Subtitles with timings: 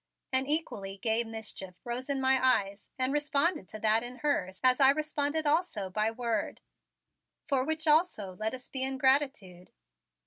[0.33, 4.79] An equally gay mischief rose in my eyes and responded to that in hers as
[4.79, 6.59] I responded also by word:
[7.47, 9.69] "For which also let us be in gratitude."